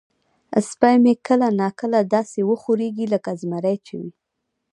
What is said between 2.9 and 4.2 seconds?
لکه زمری چې وي.